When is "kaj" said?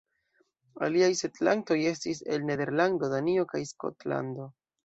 3.55-3.63